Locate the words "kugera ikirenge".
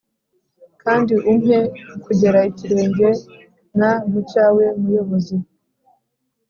2.03-3.07